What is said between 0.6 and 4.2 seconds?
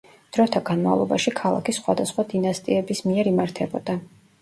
განმავლობაში ქალაქი სხვადასხვა დინასტიების მიერ იმართებოდა.